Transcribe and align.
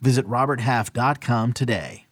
Visit 0.00 0.26
RobertHalf.com 0.26 1.52
today. 1.52 2.06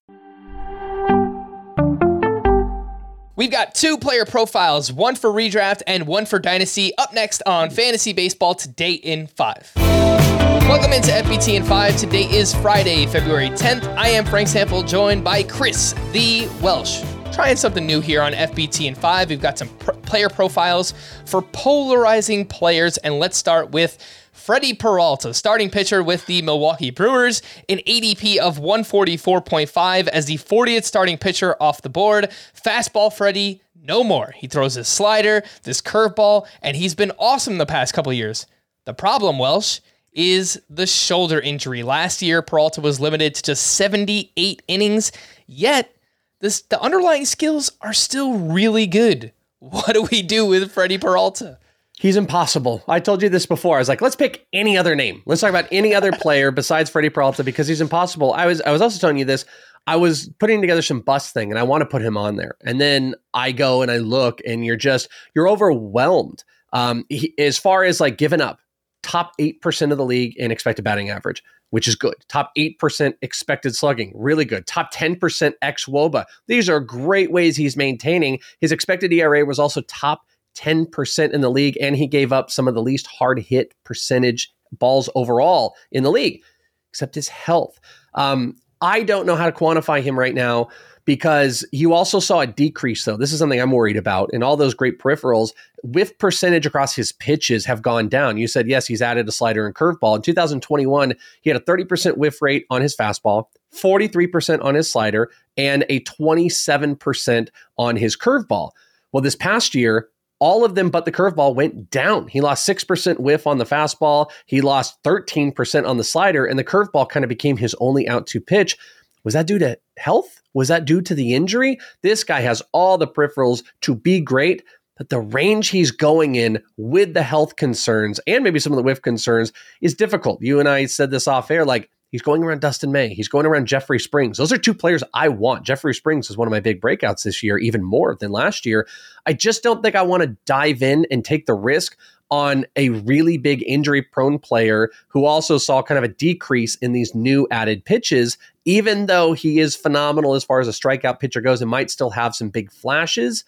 We've 3.37 3.51
got 3.51 3.75
two 3.75 3.99
player 3.99 4.25
profiles, 4.25 4.91
one 4.91 5.15
for 5.15 5.31
redraft 5.31 5.83
and 5.87 6.07
one 6.07 6.25
for 6.25 6.39
dynasty, 6.39 6.97
up 6.97 7.13
next 7.13 7.43
on 7.45 7.69
Fantasy 7.69 8.15
Baseball 8.15 8.55
Today 8.55 8.93
in 8.93 9.27
5. 9.27 9.73
Welcome 9.77 10.95
into 10.95 11.11
FBT 11.11 11.55
in 11.55 11.63
5. 11.63 11.97
Today 11.99 12.25
is 12.25 12.55
Friday, 12.55 13.05
February 13.07 13.51
10th. 13.51 13.87
I 13.97 14.09
am 14.09 14.25
Frank 14.25 14.49
Stampfl, 14.49 14.89
joined 14.89 15.23
by 15.23 15.43
Chris 15.43 15.93
the 16.13 16.49
Welsh. 16.63 17.05
Trying 17.31 17.57
something 17.57 17.87
new 17.87 18.01
here 18.01 18.23
on 18.23 18.33
FBT 18.33 18.87
in 18.87 18.95
5. 18.95 19.29
We've 19.29 19.41
got 19.41 19.59
some 19.59 19.69
pr- 19.69 19.93
player 19.93 20.31
profiles 20.31 20.95
for 21.27 21.43
polarizing 21.43 22.47
players, 22.47 22.97
and 22.99 23.19
let's 23.19 23.37
start 23.37 23.71
with 23.71 23.99
Freddie 24.37 24.75
Peralta, 24.75 25.33
starting 25.35 25.71
pitcher 25.71 26.03
with 26.03 26.27
the 26.27 26.43
Milwaukee 26.43 26.91
Brewers, 26.91 27.43
an 27.69 27.79
ADP 27.79 28.37
of 28.37 28.59
144.5 28.59 30.09
as 30.09 30.27
the 30.27 30.37
40th 30.37 30.85
starting 30.85 31.19
pitcher 31.19 31.57
off 31.61 31.83
the 31.83 31.89
board. 31.89 32.31
Fastball 32.55 33.13
Freddie, 33.13 33.63
no 33.75 34.05
more. 34.05 34.35
He 34.37 34.47
throws 34.47 34.75
his 34.75 34.89
slider, 34.89 35.43
this 35.63 35.81
curveball, 35.81 36.47
and 36.63 36.77
he's 36.77 36.95
been 36.95 37.13
awesome 37.19 37.59
the 37.59 37.67
past 37.67 37.95
couple 37.95 38.13
years. 38.13 38.47
The 38.85 38.95
problem, 38.95 39.39
Welsh, 39.39 39.81
is 40.13 40.61
the 40.71 40.87
shoulder 40.87 41.41
injury. 41.41 41.83
Last 41.83 42.23
year, 42.23 42.43
Peralta 42.43 42.81
was 42.81 43.01
limited 43.01 43.35
to 43.37 43.43
just 43.43 43.67
78 43.67 44.63
innings, 44.69 45.13
yet 45.47 45.97
this 46.41 46.61
the 46.61 46.81
underlying 46.81 47.25
skills 47.25 47.73
are 47.81 47.93
still 47.95 48.35
really 48.39 48.87
good. 48.87 49.33
What 49.59 49.95
do 49.95 50.07
we 50.13 50.21
do 50.21 50.45
with 50.45 50.71
Freddie 50.71 50.99
Peralta? 50.99 51.59
He's 51.99 52.17
impossible. 52.17 52.85
I 52.89 53.01
told 53.01 53.23
you 53.23 53.31
this 53.31 53.47
before. 53.47 53.77
I 53.77 53.79
was 53.79 53.89
like, 53.89 54.03
let's 54.03 54.17
pick 54.17 54.47
any 54.53 54.77
other 54.77 54.95
name. 54.95 55.23
Let's 55.25 55.41
talk 55.41 55.49
about 55.49 55.67
any 55.73 55.95
other 55.95 56.13
player 56.13 56.51
besides 56.51 56.91
Freddie 56.91 57.09
Peralta 57.09 57.43
because 57.43 57.69
he's 57.69 57.81
impossible. 57.81 58.35
I 58.35 58.47
was 58.47 58.61
I 58.61 58.71
was 58.71 58.83
also 58.83 58.99
telling 58.99 59.17
you 59.17 59.25
this. 59.25 59.47
I 59.87 59.97
was 59.97 60.29
putting 60.39 60.61
together 60.61 60.83
some 60.83 61.01
bus 61.01 61.33
thing 61.33 61.51
and 61.51 61.59
I 61.59 61.63
want 61.63 61.81
to 61.81 61.87
put 61.87 62.03
him 62.03 62.19
on 62.19 62.37
there. 62.37 62.57
And 62.65 62.81
then 62.81 63.15
I 63.33 63.53
go 63.53 63.81
and 63.83 63.91
I 63.91 63.97
look 63.97 64.41
and 64.45 64.65
you're 64.65 64.77
just 64.77 65.09
you're 65.35 65.49
overwhelmed. 65.49 66.45
Um, 66.73 67.07
he, 67.09 67.33
as 67.39 67.57
far 67.57 67.85
as 67.85 67.99
like 67.99 68.19
giving 68.19 68.43
up, 68.43 68.59
top 69.03 69.33
8% 69.41 69.93
of 69.93 69.99
the 69.99 70.05
league 70.05 70.37
in 70.37 70.51
expected 70.51 70.83
batting 70.83 71.11
average, 71.11 71.43
which 71.71 71.87
is 71.87 71.95
good. 71.95 72.17
Top 72.29 72.51
8% 72.59 73.15
expected 73.23 73.75
slugging, 73.75 74.13
really 74.17 74.45
good. 74.45 74.67
Top 74.67 74.93
10% 74.93 75.53
xwOBA. 75.63 76.25
These 76.49 76.69
are 76.69 76.81
great 76.81 77.31
ways 77.31 77.57
he's 77.57 77.77
maintaining. 77.77 78.41
His 78.61 78.73
expected 78.73 79.13
ERA 79.13 79.45
was 79.47 79.59
also 79.61 79.81
top 79.83 80.23
10% 80.57 81.33
in 81.33 81.41
the 81.41 81.51
league, 81.51 81.77
and 81.81 81.97
he 81.97 82.07
gave 82.07 82.33
up 82.33 82.51
some 82.51 82.69
of 82.69 82.75
the 82.75 82.83
least 82.83 83.07
hard 83.07 83.39
hit 83.39 83.75
percentage 83.85 84.53
balls 84.73 85.09
overall 85.15 85.75
in 85.93 86.03
the 86.03 86.11
league, 86.11 86.43
except 86.91 87.15
his 87.15 87.29
health. 87.29 87.79
Um, 88.15 88.57
I 88.81 89.03
don't 89.03 89.27
know 89.27 89.37
how 89.37 89.47
to 89.47 89.57
quantify 89.57 90.03
him 90.03 90.19
right 90.19 90.35
now 90.35 90.69
because 91.07 91.65
you 91.73 91.93
also 91.93 92.21
saw 92.21 92.41
a 92.41 92.47
decrease, 92.47 93.05
though. 93.05 93.17
This 93.17 93.33
is 93.33 93.39
something 93.39 93.61
I'm 93.61 93.71
worried 93.71 93.97
about. 93.97 94.29
And 94.33 94.43
all 94.45 94.57
those 94.57 94.75
great 94.75 94.99
peripherals, 94.99 95.53
whiff 95.83 96.19
percentage 96.19 96.67
across 96.67 96.95
his 96.95 97.13
pitches 97.13 97.65
have 97.65 97.81
gone 97.81 98.09
down. 98.09 98.37
You 98.37 98.49
said, 98.49 98.69
yes, 98.69 98.87
he's 98.87 99.01
added 99.01 99.29
a 99.29 99.33
slider 99.33 99.67
and 99.67 99.75
curveball. 99.75 100.17
In 100.17 100.23
2021, 100.23 101.15
he 101.41 101.49
had 101.49 101.61
a 101.61 101.65
30% 101.65 102.17
whiff 102.17 102.43
rate 102.43 102.67
on 102.71 102.83
his 102.83 102.95
fastball, 102.95 103.45
43% 103.73 104.63
on 104.63 104.75
his 104.75 104.91
slider, 104.91 105.31
and 105.57 105.87
a 105.89 106.01
27% 106.01 107.49
on 107.79 107.97
his 107.97 108.17
curveball. 108.17 108.73
Well, 109.13 109.23
this 109.23 109.37
past 109.37 109.75
year, 109.75 110.09
all 110.39 110.65
of 110.65 110.75
them 110.75 110.91
but 110.91 111.05
the 111.05 111.13
curveball 111.13 111.55
went 111.55 111.91
down. 111.91 112.29
He 112.29 112.41
lost 112.41 112.69
6% 112.69 113.19
whiff 113.19 113.47
on 113.47 113.59
the 113.59 113.65
fastball. 113.65 114.31
He 114.47 114.61
lost 114.61 115.03
13% 115.03 115.89
on 115.89 115.97
the 115.97 116.05
slider, 116.05 116.45
and 116.45 116.59
the 116.59 116.65
curveball 116.65 117.09
kind 117.09 117.25
of 117.25 117.29
became 117.29 117.57
his 117.57 117.75
only 117.81 118.09
out 118.09 118.27
to 118.29 118.41
pitch. 118.41 118.77
Was 119.25 119.35
that 119.35 119.47
due 119.47 119.59
to 119.59 119.79
health? 119.99 120.43
Was 120.55 120.69
that 120.69 120.85
due 120.85 121.03
to 121.03 121.15
the 121.15 121.35
injury? 121.35 121.79
This 122.03 122.25
guy 122.25 122.41
has 122.41 122.63
all 122.73 122.97
the 122.97 123.09
peripherals 123.09 123.65
to 123.83 123.95
be 123.95 124.21
great, 124.21 124.63
but 124.97 125.09
the 125.09 125.21
range 125.21 125.69
he's 125.69 125.91
going 125.91 126.37
in 126.37 126.63
with 126.77 127.13
the 127.13 127.23
health 127.23 127.57
concerns 127.57 128.21
and 128.27 128.45
maybe 128.45 128.59
some 128.59 128.73
of 128.73 128.77
the 128.77 128.83
whiff 128.83 129.03
concerns 129.03 129.53
is 129.81 129.95
difficult. 129.95 130.41
You 130.43 130.61
and 130.61 130.69
I 130.69 130.87
said 130.87 131.11
this 131.11 131.29
off 131.29 131.51
air 131.51 131.65
like, 131.65 131.91
He's 132.13 132.23
going 132.23 132.43
around 132.43 132.61
Dustin 132.61 132.93
May. 132.93 133.13
He's 133.13 133.29
going 133.29 133.47
around 133.47 133.67
Jeffrey 133.67 133.99
Springs. 133.99 134.39
Those 134.39 134.53
are 134.53 134.59
two 134.59 134.75
players 134.75 135.03
I 135.13 135.29
want. 135.29 135.65
Jeffrey 135.65 135.93
Springs 135.93 136.31
is 136.31 136.37
one 136.37 136.47
of 136.47 136.53
my 136.53 136.61
big 136.61 136.81
breakouts 136.81 137.25
this 137.25 137.43
year, 137.43 137.59
even 137.59 137.83
more 137.83 138.17
than 138.19 138.31
last 138.31 138.65
year. 138.65 138.87
I 139.27 139.33
just 139.33 139.63
don't 139.63 139.83
think 139.83 139.97
I 139.97 140.03
want 140.03 140.23
to 140.23 140.37
dive 140.47 140.83
in 140.83 141.07
and 141.11 141.25
take 141.25 141.47
the 141.47 141.55
risk 141.55 141.97
on 142.31 142.65
a 142.75 142.91
really 142.91 143.39
big 143.39 143.63
injury 143.67 144.03
prone 144.03 144.39
player 144.39 144.91
who 145.09 145.25
also 145.25 145.59
saw 145.59 145.83
kind 145.83 145.99
of 145.99 146.05
a 146.05 146.13
decrease 146.13 146.77
in 146.77 146.93
these 146.93 147.15
new 147.15 147.47
added 147.51 147.85
pitches, 147.85 148.39
even 148.65 149.07
though 149.07 149.33
he 149.33 149.59
is 149.59 149.77
phenomenal 149.77 150.35
as 150.35 150.45
far 150.45 150.61
as 150.61 150.69
a 150.69 150.73
strikeout 150.73 151.21
pitcher 151.21 151.41
goes 151.41 151.61
and 151.61 151.71
might 151.71 151.91
still 151.91 152.11
have 152.11 152.35
some 152.35 152.51
big 152.51 152.71
flashes. 152.71 153.45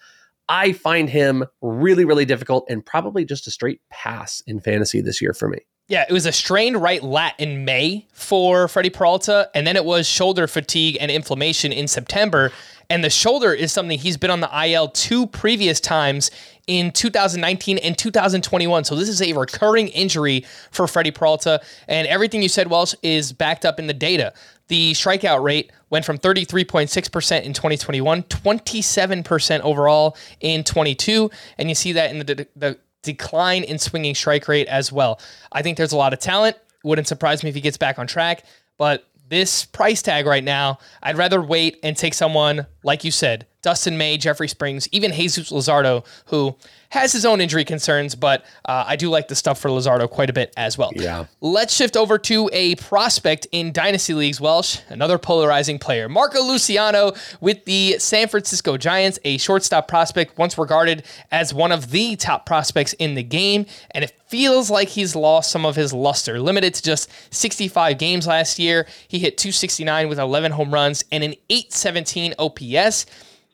I 0.47 0.73
find 0.73 1.09
him 1.09 1.45
really, 1.61 2.05
really 2.05 2.25
difficult 2.25 2.65
and 2.69 2.85
probably 2.85 3.23
just 3.23 3.47
a 3.47 3.51
straight 3.51 3.81
pass 3.89 4.41
in 4.47 4.59
fantasy 4.59 5.01
this 5.01 5.21
year 5.21 5.33
for 5.33 5.47
me. 5.47 5.59
Yeah, 5.89 6.05
it 6.07 6.13
was 6.13 6.27
a 6.27 6.31
strained 6.31 6.79
right 6.79 7.01
lat 7.01 7.33
in 7.39 7.65
May 7.65 8.05
for 8.13 8.67
Freddie 8.67 8.91
Peralta, 8.91 9.49
and 9.55 9.65
then 9.65 9.75
it 9.75 9.83
was 9.83 10.07
shoulder 10.07 10.45
fatigue 10.45 10.99
and 11.01 11.09
inflammation 11.09 11.71
in 11.71 11.87
September. 11.87 12.51
And 12.91 13.03
the 13.03 13.09
shoulder 13.09 13.53
is 13.53 13.71
something 13.71 13.97
he's 13.97 14.15
been 14.15 14.29
on 14.29 14.39
the 14.39 14.67
IL 14.67 14.89
two 14.89 15.25
previous 15.25 15.79
times 15.79 16.29
in 16.67 16.91
2019 16.91 17.79
and 17.79 17.97
2021. 17.97 18.83
So 18.83 18.95
this 18.95 19.09
is 19.09 19.19
a 19.23 19.33
recurring 19.33 19.87
injury 19.87 20.45
for 20.69 20.85
Freddie 20.85 21.09
Peralta. 21.09 21.59
And 21.87 22.07
everything 22.07 22.43
you 22.43 22.49
said, 22.49 22.69
Welsh, 22.69 22.93
is 23.01 23.33
backed 23.33 23.65
up 23.65 23.79
in 23.79 23.87
the 23.87 23.93
data. 23.93 24.33
The 24.67 24.91
strikeout 24.91 25.41
rate 25.41 25.71
went 25.89 26.05
from 26.05 26.19
33.6% 26.19 27.43
in 27.43 27.53
2021, 27.53 28.23
27% 28.23 29.59
overall 29.61 30.15
in 30.39 30.63
22. 30.63 31.31
And 31.57 31.67
you 31.67 31.73
see 31.73 31.93
that 31.93 32.11
in 32.11 32.19
the, 32.19 32.47
the 32.55 32.77
decline 33.01 33.63
in 33.63 33.79
swinging 33.79 34.15
strike 34.15 34.47
rate 34.47 34.67
as 34.67 34.91
well. 34.91 35.19
I 35.51 35.61
think 35.61 35.77
there's 35.77 35.91
a 35.91 35.97
lot 35.97 36.13
of 36.13 36.19
talent. 36.19 36.57
Wouldn't 36.83 37.07
surprise 37.07 37.43
me 37.43 37.49
if 37.49 37.55
he 37.55 37.61
gets 37.61 37.77
back 37.77 37.99
on 37.99 38.07
track, 38.07 38.43
but 38.77 39.05
this 39.29 39.65
price 39.65 40.01
tag 40.01 40.25
right 40.25 40.43
now, 40.43 40.79
I'd 41.03 41.17
rather 41.17 41.41
wait 41.41 41.77
and 41.83 41.95
take 41.95 42.13
someone, 42.13 42.65
like 42.83 43.03
you 43.03 43.11
said, 43.11 43.45
Dustin 43.61 43.97
May, 43.97 44.17
Jeffrey 44.17 44.47
Springs, 44.47 44.89
even 44.91 45.13
Jesus 45.13 45.51
Luzardo, 45.51 46.05
who 46.25 46.55
has 46.89 47.11
his 47.11 47.23
own 47.23 47.39
injury 47.39 47.63
concerns, 47.63 48.15
but 48.15 48.43
uh, 48.65 48.83
I 48.87 48.95
do 48.95 49.09
like 49.09 49.27
the 49.27 49.35
stuff 49.35 49.59
for 49.59 49.69
Luzardo 49.69 50.09
quite 50.09 50.29
a 50.29 50.33
bit 50.33 50.51
as 50.57 50.77
well. 50.77 50.91
Yeah. 50.95 51.25
Let's 51.39 51.73
shift 51.73 51.95
over 51.95 52.17
to 52.19 52.49
a 52.51 52.75
prospect 52.75 53.47
in 53.51 53.71
Dynasty 53.71 54.15
Leagues, 54.15 54.41
Welsh, 54.41 54.79
another 54.89 55.19
polarizing 55.19 55.77
player. 55.77 56.09
Marco 56.09 56.41
Luciano 56.41 57.13
with 57.41 57.63
the 57.65 57.99
San 57.99 58.27
Francisco 58.27 58.75
Giants, 58.75 59.19
a 59.23 59.37
shortstop 59.37 59.87
prospect, 59.87 60.37
once 60.37 60.57
regarded 60.57 61.03
as 61.31 61.53
one 61.53 61.71
of 61.71 61.91
the 61.91 62.15
top 62.15 62.45
prospects 62.47 62.93
in 62.93 63.13
the 63.13 63.23
game, 63.23 63.67
and 63.91 64.03
it 64.03 64.11
feels 64.27 64.71
like 64.71 64.89
he's 64.89 65.15
lost 65.15 65.51
some 65.51 65.65
of 65.65 65.75
his 65.75 65.93
luster. 65.93 66.39
Limited 66.39 66.73
to 66.73 66.81
just 66.81 67.09
65 67.31 67.99
games 67.99 68.25
last 68.25 68.57
year, 68.57 68.87
he 69.07 69.19
hit 69.19 69.37
269 69.37 70.09
with 70.09 70.19
11 70.19 70.53
home 70.53 70.73
runs 70.73 71.03
and 71.11 71.23
an 71.23 71.35
817 71.49 72.33
OPS 72.39 73.05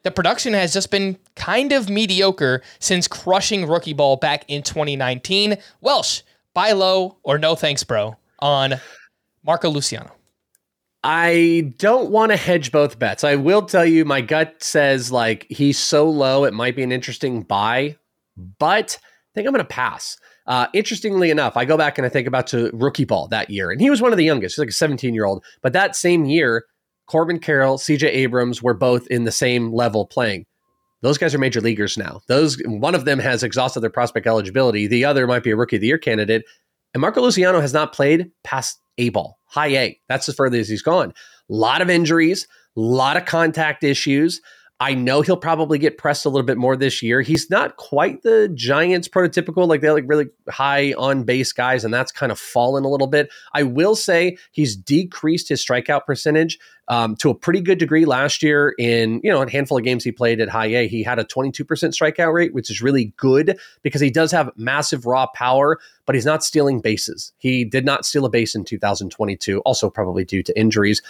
the 0.05 0.11
production 0.11 0.53
has 0.53 0.71
just 0.71 0.91
been 0.91 1.17
kind 1.35 1.71
of 1.71 1.89
mediocre 1.89 2.61
since 2.77 3.07
crushing 3.07 3.67
rookie 3.67 3.91
ball 3.91 4.17
back 4.17 4.45
in 4.47 4.61
2019. 4.61 5.57
Welsh, 5.81 6.21
buy 6.53 6.73
low 6.73 7.17
or 7.23 7.39
no 7.39 7.55
thanks, 7.55 7.83
bro, 7.83 8.15
on 8.37 8.75
Marco 9.43 9.67
Luciano. 9.67 10.11
I 11.03 11.73
don't 11.79 12.11
want 12.11 12.31
to 12.31 12.37
hedge 12.37 12.71
both 12.71 12.99
bets. 12.99 13.23
I 13.23 13.35
will 13.35 13.63
tell 13.63 13.85
you, 13.85 14.05
my 14.05 14.21
gut 14.21 14.61
says 14.61 15.11
like 15.11 15.47
he's 15.49 15.79
so 15.79 16.07
low, 16.07 16.45
it 16.45 16.53
might 16.53 16.75
be 16.75 16.83
an 16.83 16.91
interesting 16.91 17.41
buy, 17.41 17.97
but 18.59 18.99
I 19.01 19.31
think 19.33 19.47
I'm 19.47 19.53
going 19.53 19.65
to 19.65 19.73
pass. 19.73 20.17
Uh, 20.45 20.67
interestingly 20.73 21.31
enough, 21.31 21.57
I 21.57 21.65
go 21.65 21.77
back 21.77 21.97
and 21.97 22.05
I 22.05 22.09
think 22.09 22.27
about 22.27 22.45
to 22.47 22.69
rookie 22.73 23.05
ball 23.05 23.27
that 23.29 23.49
year, 23.49 23.71
and 23.71 23.81
he 23.81 23.89
was 23.89 24.03
one 24.03 24.11
of 24.11 24.19
the 24.19 24.23
youngest, 24.23 24.53
he's 24.55 24.59
like 24.59 24.69
a 24.69 24.71
17 24.71 25.15
year 25.15 25.25
old. 25.25 25.43
But 25.63 25.73
that 25.73 25.95
same 25.95 26.25
year, 26.25 26.65
Corbin 27.07 27.39
Carroll, 27.39 27.77
CJ 27.77 28.03
Abrams 28.07 28.61
were 28.61 28.73
both 28.73 29.07
in 29.07 29.23
the 29.23 29.31
same 29.31 29.71
level 29.71 30.05
playing. 30.05 30.45
Those 31.01 31.17
guys 31.17 31.35
are 31.35 31.39
major 31.39 31.61
leaguers 31.61 31.97
now. 31.97 32.21
Those 32.27 32.57
one 32.65 32.95
of 32.95 33.05
them 33.05 33.19
has 33.19 33.43
exhausted 33.43 33.81
their 33.81 33.89
prospect 33.91 34.25
eligibility. 34.25 34.87
The 34.87 35.05
other 35.05 35.27
might 35.27 35.43
be 35.43 35.51
a 35.51 35.55
rookie 35.55 35.75
of 35.75 35.81
the 35.81 35.87
year 35.87 35.99
candidate. 35.99 36.45
And 36.93 37.01
Marco 37.01 37.21
Luciano 37.21 37.61
has 37.61 37.73
not 37.73 37.93
played 37.93 38.31
past 38.43 38.79
A 38.97 39.09
ball, 39.09 39.37
high 39.45 39.75
A. 39.75 39.99
That's 40.07 40.27
as 40.29 40.35
further 40.35 40.57
as 40.57 40.69
he's 40.69 40.81
gone. 40.81 41.09
A 41.49 41.53
lot 41.53 41.81
of 41.81 41.89
injuries, 41.89 42.47
a 42.75 42.79
lot 42.79 43.17
of 43.17 43.25
contact 43.25 43.83
issues. 43.83 44.41
I 44.79 44.93
know 44.93 45.21
he'll 45.21 45.37
probably 45.37 45.77
get 45.77 45.97
pressed 45.97 46.25
a 46.25 46.29
little 46.29 46.45
bit 46.45 46.57
more 46.57 46.75
this 46.75 47.01
year. 47.01 47.21
He's 47.21 47.49
not 47.49 47.77
quite 47.77 48.23
the 48.23 48.49
Giants 48.53 49.07
prototypical, 49.07 49.67
like 49.67 49.79
they're 49.79 49.93
like 49.93 50.03
really 50.07 50.27
high 50.49 50.93
on 50.97 51.23
base 51.23 51.53
guys, 51.53 51.85
and 51.85 51.93
that's 51.93 52.11
kind 52.11 52.31
of 52.31 52.39
fallen 52.39 52.83
a 52.83 52.89
little 52.89 53.07
bit. 53.07 53.29
I 53.53 53.63
will 53.63 53.95
say 53.95 54.37
he's 54.51 54.75
decreased 54.75 55.47
his 55.47 55.63
strikeout 55.63 56.05
percentage 56.05 56.59
um, 56.87 57.15
to 57.17 57.29
a 57.29 57.35
pretty 57.35 57.61
good 57.61 57.77
degree 57.77 58.05
last 58.05 58.43
year 58.43 58.73
in 58.77 59.19
you 59.23 59.31
know 59.31 59.41
a 59.41 59.49
handful 59.49 59.77
of 59.77 59.83
games 59.83 60.03
he 60.03 60.11
played 60.11 60.39
at 60.39 60.49
high 60.49 60.67
A. 60.67 60.87
He 60.87 61.03
had 61.03 61.19
a 61.19 61.23
22% 61.23 61.65
strikeout 61.65 62.33
rate, 62.33 62.53
which 62.53 62.69
is 62.69 62.81
really 62.81 63.13
good 63.17 63.59
because 63.81 64.01
he 64.01 64.09
does 64.09 64.31
have 64.31 64.51
massive 64.55 65.05
raw 65.05 65.27
power, 65.27 65.79
but 66.05 66.15
he's 66.15 66.25
not 66.25 66.43
stealing 66.43 66.81
bases. 66.81 67.33
He 67.37 67.65
did 67.65 67.85
not 67.85 68.05
steal 68.05 68.25
a 68.25 68.29
base 68.29 68.55
in 68.55 68.63
2022, 68.63 69.59
also 69.61 69.89
probably 69.89 70.23
due 70.25 70.43
to 70.43 70.59
injuries. 70.59 71.01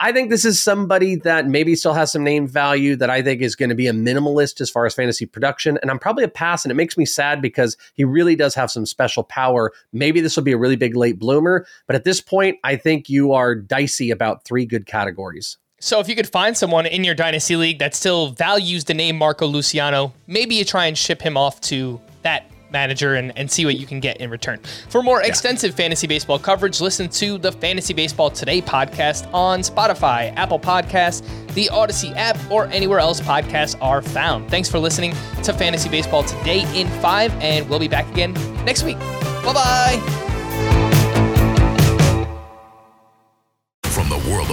I 0.00 0.12
think 0.12 0.30
this 0.30 0.44
is 0.44 0.62
somebody 0.62 1.14
that 1.16 1.46
maybe 1.46 1.76
still 1.76 1.92
has 1.92 2.10
some 2.10 2.24
name 2.24 2.46
value 2.46 2.96
that 2.96 3.08
I 3.08 3.22
think 3.22 3.40
is 3.40 3.54
going 3.54 3.68
to 3.68 3.74
be 3.74 3.86
a 3.86 3.92
minimalist 3.92 4.60
as 4.60 4.68
far 4.68 4.84
as 4.84 4.94
fantasy 4.94 5.26
production. 5.26 5.78
And 5.80 5.90
I'm 5.90 5.98
probably 5.98 6.24
a 6.24 6.28
pass, 6.28 6.64
and 6.64 6.72
it 6.72 6.74
makes 6.74 6.98
me 6.98 7.04
sad 7.04 7.40
because 7.40 7.76
he 7.94 8.04
really 8.04 8.34
does 8.34 8.54
have 8.54 8.70
some 8.70 8.84
special 8.84 9.22
power. 9.22 9.70
Maybe 9.92 10.20
this 10.20 10.36
will 10.36 10.42
be 10.42 10.52
a 10.52 10.58
really 10.58 10.76
big 10.76 10.96
late 10.96 11.18
bloomer, 11.18 11.66
but 11.86 11.96
at 11.96 12.04
this 12.04 12.20
point, 12.20 12.58
I 12.64 12.76
think 12.76 13.08
you 13.08 13.32
are 13.32 13.54
dicey 13.54 14.10
about 14.10 14.44
three 14.44 14.66
good 14.66 14.86
categories 14.86 15.21
categories. 15.22 15.58
So 15.80 15.98
if 15.98 16.08
you 16.08 16.14
could 16.14 16.28
find 16.28 16.56
someone 16.56 16.86
in 16.86 17.02
your 17.02 17.14
dynasty 17.14 17.56
league 17.56 17.80
that 17.80 17.94
still 17.94 18.28
values 18.28 18.84
the 18.84 18.94
name 18.94 19.18
Marco 19.18 19.46
Luciano, 19.46 20.12
maybe 20.28 20.54
you 20.54 20.64
try 20.64 20.86
and 20.86 20.96
ship 20.96 21.20
him 21.20 21.36
off 21.36 21.60
to 21.62 22.00
that 22.22 22.44
manager 22.70 23.16
and, 23.16 23.36
and 23.36 23.50
see 23.50 23.66
what 23.66 23.76
you 23.76 23.84
can 23.84 23.98
get 23.98 24.18
in 24.18 24.30
return. 24.30 24.60
For 24.88 25.02
more 25.02 25.20
yeah. 25.20 25.26
extensive 25.26 25.74
fantasy 25.74 26.06
baseball 26.06 26.38
coverage, 26.38 26.80
listen 26.80 27.08
to 27.10 27.36
the 27.36 27.50
Fantasy 27.50 27.92
Baseball 27.92 28.30
Today 28.30 28.62
podcast 28.62 29.28
on 29.34 29.60
Spotify, 29.60 30.32
Apple 30.36 30.60
Podcasts, 30.60 31.22
the 31.54 31.68
Odyssey 31.68 32.12
app, 32.14 32.38
or 32.50 32.66
anywhere 32.66 33.00
else 33.00 33.20
podcasts 33.20 33.76
are 33.82 34.00
found. 34.00 34.48
Thanks 34.48 34.70
for 34.70 34.78
listening 34.78 35.14
to 35.42 35.52
Fantasy 35.52 35.90
Baseball 35.90 36.22
Today 36.22 36.64
in 36.80 36.86
5, 37.02 37.34
and 37.42 37.68
we'll 37.68 37.80
be 37.80 37.88
back 37.88 38.08
again 38.12 38.32
next 38.64 38.84
week. 38.84 38.98
Bye 39.44 39.52
bye. 39.52 40.31